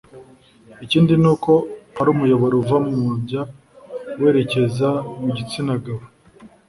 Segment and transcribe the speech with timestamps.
[0.85, 1.51] Ikindi ni uko
[1.97, 3.41] hari umuyoboro uva mu mabya
[4.21, 4.89] werekeza
[5.21, 6.01] mu gitsinagabo